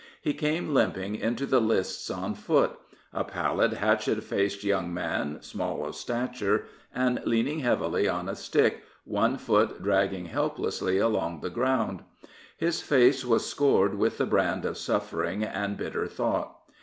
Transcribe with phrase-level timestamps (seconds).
[0.19, 2.71] He came limping into the lists on foot—
[3.13, 8.81] a pallid, hatchet faced young man, small of stature, and leaning heavily on a stick,
[9.05, 12.03] one foot dragging helplessly along the ground.
[12.57, 16.55] His face was scored with the brand of suffering and bitter thought.